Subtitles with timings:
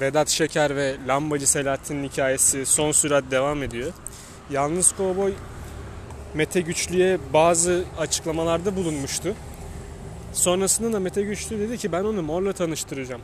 [0.00, 3.92] Vedat Şeker ve Lambacı Selahattin'in hikayesi son sürat devam ediyor.
[4.50, 5.32] Yalnız Kovboy
[6.34, 9.34] Mete Güçlü'ye bazı açıklamalarda bulunmuştu.
[10.32, 13.20] Sonrasında da Mete Güçlü dedi ki ben onu Mor'la tanıştıracağım.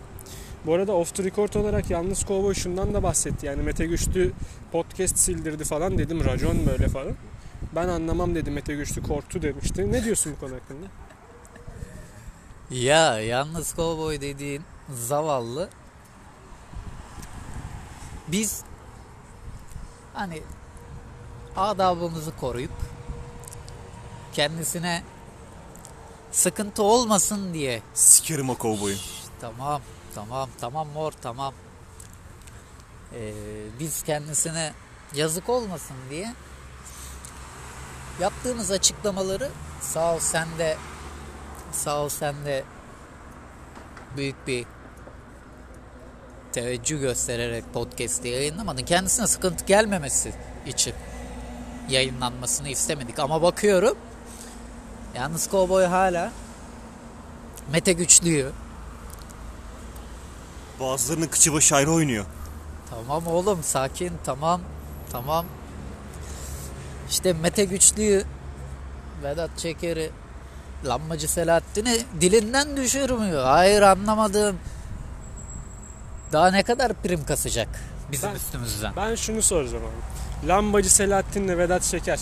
[0.66, 3.46] Bu arada off the record olarak Yalnız Kovboy şundan da bahsetti.
[3.46, 4.32] Yani Mete Güçlü
[4.72, 7.12] podcast sildirdi falan dedim racon böyle falan.
[7.74, 9.92] Ben anlamam dedi Mete Güçlü korktu demişti.
[9.92, 10.86] Ne diyorsun bu konu hakkında?
[12.70, 15.68] Ya yalnız kovboy dediğin zavallı
[18.28, 18.62] biz
[20.14, 20.42] hani
[21.56, 22.70] adabımızı koruyup
[24.32, 25.02] kendisine
[26.32, 28.96] sıkıntı olmasın diye Sikerim o kovboyu.
[29.40, 29.80] tamam
[30.14, 31.54] tamam tamam mor tamam
[33.14, 33.32] Ee,
[33.80, 34.72] biz kendisine
[35.14, 36.34] yazık olmasın diye
[38.20, 40.76] yaptığımız açıklamaları sağ ol sen de
[41.72, 42.64] sağ ol sen de
[44.16, 44.66] büyük bir
[46.56, 48.82] teveccüh göstererek podcast'i yayınlamadın.
[48.82, 50.32] Kendisine sıkıntı gelmemesi
[50.66, 50.94] için
[51.88, 53.18] yayınlanmasını istemedik.
[53.18, 53.98] Ama bakıyorum
[55.16, 56.32] yalnız Cowboy hala
[57.72, 58.50] Mete Güçlü'yü
[60.80, 62.24] Bazılarının kıçı başı ayrı oynuyor.
[62.90, 64.60] Tamam oğlum sakin tamam
[65.12, 65.46] tamam.
[67.10, 68.24] İşte Mete Güçlü'yü
[69.22, 70.10] Vedat Çeker'i
[70.86, 73.44] Lambacı Selahattin'i dilinden düşürmüyor.
[73.44, 74.56] Hayır anlamadım.
[76.32, 77.68] Daha ne kadar prim kasacak
[78.12, 78.92] bizim Ben- üstümüzden?
[78.96, 80.48] Ben şunu soracağım abi.
[80.48, 82.20] Lambacı Selahattin'le Vedat Şeker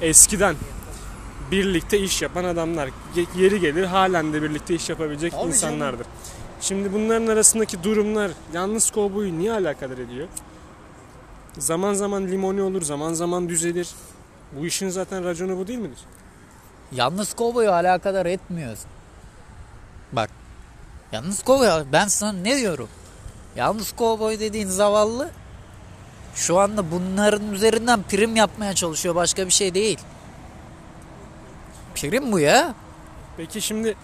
[0.00, 0.56] eskiden
[1.50, 2.90] birlikte iş yapan adamlar.
[3.36, 6.06] Yeri gelir halen de birlikte iş yapabilecek Tabii insanlardır.
[6.60, 10.28] Şimdi bunların arasındaki durumlar yalnız kovboyu niye alakadar ediyor?
[11.58, 13.88] Zaman zaman limoni olur, zaman zaman düzelir.
[14.52, 15.98] Bu işin zaten raconu bu değil midir?
[16.92, 18.78] Yalnız kovboyu alakadar etmiyoruz.
[20.12, 20.30] Bak.
[21.12, 22.88] Yalnız kovboy ben sana ne diyorum?
[23.56, 25.30] Yalnız kovboy dediğin zavallı
[26.34, 29.14] şu anda bunların üzerinden prim yapmaya çalışıyor.
[29.14, 29.98] Başka bir şey değil.
[31.94, 32.74] Prim bu ya.
[33.36, 33.96] Peki şimdi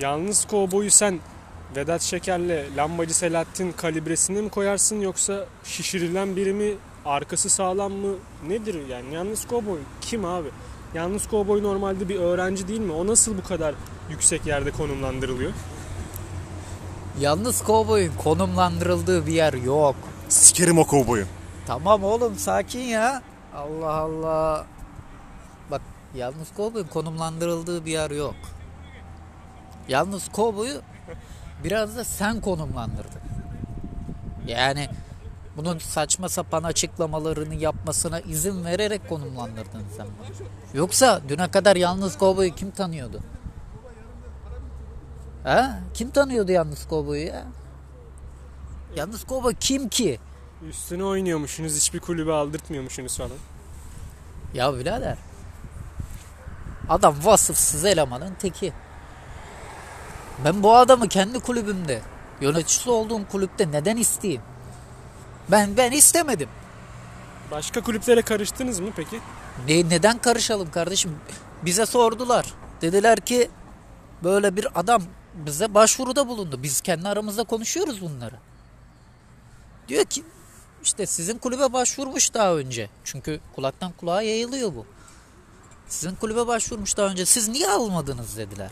[0.00, 1.20] yalnız kovboyu sen
[1.76, 8.14] Vedat Şeker'le Lambacı Selahattin kalibresine mi koyarsın yoksa şişirilen biri mi arkası sağlam mı
[8.48, 10.48] nedir yani yalnız kovboy kim abi?
[10.94, 12.92] Yalnız kovboy normalde bir öğrenci değil mi?
[12.92, 13.74] O nasıl bu kadar
[14.10, 15.52] yüksek yerde konumlandırılıyor?
[17.20, 19.96] Yalnız kovboyun konumlandırıldığı bir yer yok.
[20.28, 21.26] Sikerim o kovboyu.
[21.66, 23.22] Tamam oğlum sakin ya.
[23.54, 24.66] Allah Allah.
[25.70, 25.80] Bak
[26.14, 28.34] yalnız kovboyun konumlandırıldığı bir yer yok.
[29.88, 30.80] Yalnız kovboyu
[31.64, 33.20] biraz da sen konumlandırdın.
[34.46, 34.88] Yani
[35.56, 40.06] bunun saçma sapan açıklamalarını yapmasına izin vererek konumlandırdın sen.
[40.74, 43.20] Yoksa düne kadar yalnız kovboyu kim tanıyordu?
[45.44, 45.80] Ha?
[45.94, 47.44] Kim tanıyordu yalnız kovboyu ya?
[48.96, 50.20] Yalnız kovboy kim ki?
[50.68, 53.38] Üstüne oynuyormuşsunuz hiçbir kulübe aldırtmıyormuşsunuz falan.
[54.54, 55.18] Ya birader.
[56.88, 58.72] Adam vasıfsız elemanın teki.
[60.44, 62.02] Ben bu adamı kendi kulübümde,
[62.40, 64.42] yöneticisi olduğum kulüpte neden isteyeyim?
[65.50, 66.48] Ben ben istemedim.
[67.50, 69.20] Başka kulüplere karıştınız mı peki?
[69.68, 71.16] Ne, neden karışalım kardeşim?
[71.64, 72.46] Bize sordular.
[72.80, 73.50] Dediler ki
[74.24, 75.02] böyle bir adam
[75.46, 76.62] bize başvuruda bulundu.
[76.62, 78.34] Biz kendi aramızda konuşuyoruz bunları.
[79.88, 80.24] Diyor ki
[80.82, 82.90] işte sizin kulübe başvurmuş daha önce.
[83.04, 84.86] Çünkü kulaktan kulağa yayılıyor bu.
[85.88, 87.26] Sizin kulübe başvurmuş daha önce.
[87.26, 88.70] Siz niye almadınız dediler.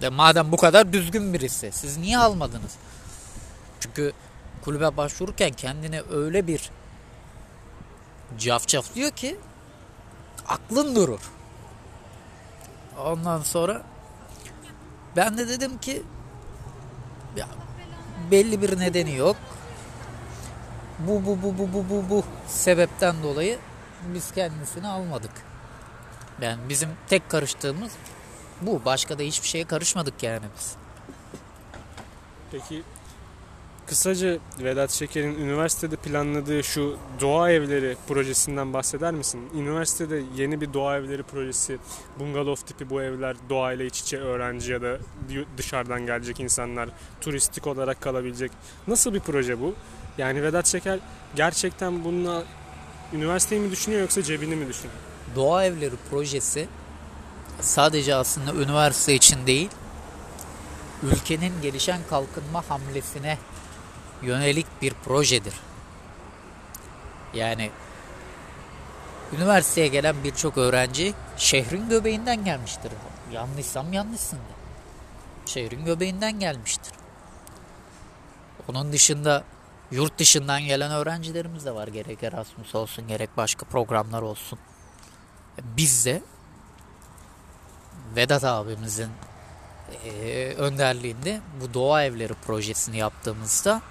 [0.00, 2.72] De madem bu kadar düzgün birisi siz niye almadınız?
[3.80, 4.12] Çünkü
[4.64, 6.70] kulübe başvururken kendine öyle bir
[8.38, 9.36] cafcaf diyor ki
[10.48, 11.20] aklın durur.
[12.98, 13.82] Ondan sonra
[15.16, 16.02] ben de dedim ki
[17.36, 17.48] ya
[18.30, 19.36] belli bir nedeni yok.
[20.98, 23.58] Bu bu bu bu bu bu bu sebepten dolayı
[24.14, 25.30] biz kendisini almadık.
[26.40, 27.92] Yani bizim tek karıştığımız
[28.60, 28.84] bu.
[28.84, 30.76] Başka da hiçbir şeye karışmadık yani biz.
[32.52, 32.82] Peki
[33.86, 39.40] kısaca Vedat Şeker'in üniversitede planladığı şu doğa evleri projesinden bahseder misin?
[39.54, 41.78] Üniversitede yeni bir doğa evleri projesi,
[42.18, 44.98] bungalov tipi bu evler doğayla iç içe öğrenci ya da
[45.56, 46.88] dışarıdan gelecek insanlar
[47.20, 48.52] turistik olarak kalabilecek.
[48.86, 49.74] Nasıl bir proje bu?
[50.18, 50.98] Yani Vedat Şeker
[51.36, 52.44] gerçekten bununla
[53.12, 54.98] üniversiteyi mi düşünüyor yoksa cebini mi düşünüyor?
[55.36, 56.68] Doğa Evleri projesi
[57.60, 59.68] sadece aslında üniversite için değil,
[61.02, 63.38] ülkenin gelişen kalkınma hamlesine
[64.22, 65.54] yönelik bir projedir.
[67.34, 67.70] Yani
[69.32, 72.92] üniversiteye gelen birçok öğrenci şehrin göbeğinden gelmiştir.
[73.32, 74.52] Yanlışsam yanlışsın de.
[75.46, 76.92] Şehrin göbeğinden gelmiştir.
[78.68, 79.44] Onun dışında
[79.90, 81.88] yurt dışından gelen öğrencilerimiz de var.
[81.88, 84.58] Gerek Erasmus olsun gerek başka programlar olsun.
[85.58, 86.22] Biz de
[88.16, 89.10] Vedat abimizin
[90.58, 93.82] önderliğinde bu doğa evleri projesini yaptığımızda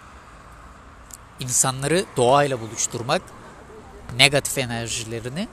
[1.41, 3.21] insanları doğayla buluşturmak,
[4.17, 5.47] negatif enerjilerini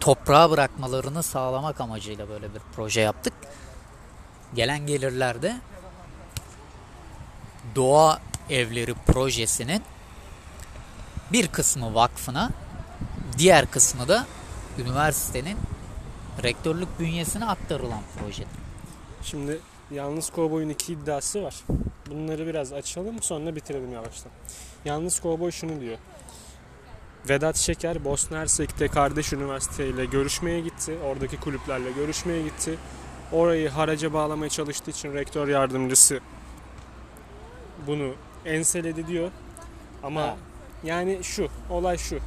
[0.00, 3.32] toprağa bırakmalarını sağlamak amacıyla böyle bir proje yaptık.
[4.54, 5.56] Gelen gelirlerde
[7.74, 8.20] doğa
[8.50, 9.82] evleri projesinin
[11.32, 12.50] bir kısmı vakfına,
[13.38, 14.26] diğer kısmı da
[14.78, 15.58] üniversitenin
[16.42, 18.44] rektörlük bünyesine aktarılan proje.
[19.22, 19.60] Şimdi
[19.94, 21.54] Yalnız Kovboy'un iki iddiası var.
[22.10, 24.32] Bunları biraz açalım sonra bitirelim yavaştan.
[24.84, 25.98] Yalnız Kovboy şunu diyor.
[27.28, 30.98] Vedat Şeker Bosna Hersek'te kardeş üniversiteyle görüşmeye gitti.
[31.04, 32.78] Oradaki kulüplerle görüşmeye gitti.
[33.32, 36.20] Orayı haraca bağlamaya çalıştığı için rektör yardımcısı
[37.86, 38.14] bunu
[38.44, 39.30] enseledi diyor.
[40.02, 40.36] Ama Ha.
[40.84, 42.18] yani şu, olay şu.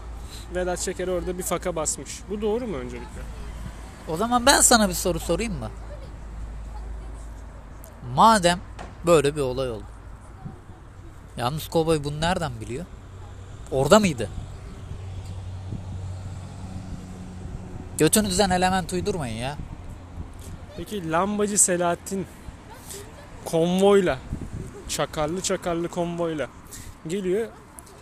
[0.56, 2.12] Vedat Şeker orada bir faka basmış.
[2.30, 3.22] Bu doğru mu öncelikle?
[4.08, 5.70] O zaman ben sana bir soru sorayım mı?
[8.16, 8.60] Madem
[9.06, 9.86] böyle bir olay oldu.
[11.38, 12.86] Yalnız kovboy bunu nereden biliyor?
[13.72, 14.30] Orada mıydı?
[17.98, 19.58] Götünüzden element uydurmayın ya.
[20.78, 22.28] Peki lambacı Selahattin
[23.46, 24.18] konvoyla
[24.88, 26.48] çakarlı çakarlı konvoyla
[27.08, 27.48] geliyor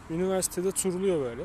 [0.09, 1.43] üniversitede turluyor böyle.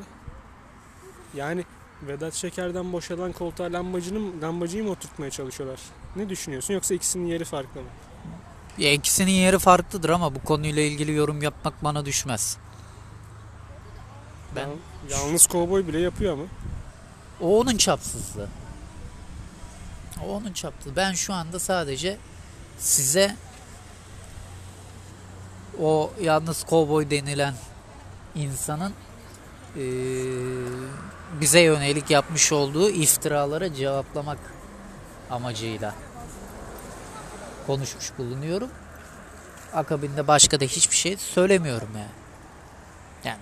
[1.33, 1.65] Yani
[2.01, 5.79] Vedat Şeker'den boşalan koltuğa lambacının lambacıyı mı oturtmaya çalışıyorlar?
[6.15, 7.87] Ne düşünüyorsun yoksa ikisinin yeri farklı mı?
[8.77, 12.57] Ya ikisinin yeri farklıdır ama bu konuyla ilgili yorum yapmak bana düşmez.
[14.55, 14.77] Ben- Yal-
[15.09, 16.43] Yalnız kovboy bile yapıyor ama.
[17.41, 18.47] O onun çapsızlığı.
[20.25, 20.95] O onun çapsızlığı.
[20.95, 22.17] Ben şu anda sadece
[22.79, 23.35] size
[25.81, 27.53] o yalnız kovboy denilen
[28.35, 28.93] insanın
[29.75, 29.83] eee,
[31.41, 34.37] bize yönelik yapmış olduğu iftiralara cevaplamak
[35.29, 35.95] amacıyla
[37.71, 38.69] konuşmuş bulunuyorum.
[39.73, 42.11] Akabinde başka da hiçbir şey söylemiyorum yani.
[43.23, 43.39] Yani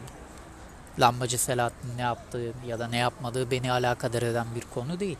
[0.99, 5.17] Lambacı Selahattin ne yaptığı ya da ne yapmadığı beni alakadar eden bir konu değil.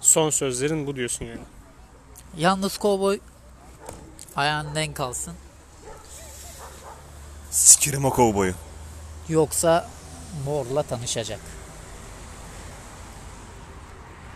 [0.00, 1.40] Son sözlerin bu diyorsun yani.
[2.36, 3.20] Yalnız kovboy
[4.36, 5.34] ayağın denk kalsın.
[7.50, 8.54] Sikerim o kovboyu.
[9.28, 9.90] Yoksa
[10.44, 11.40] morla tanışacak.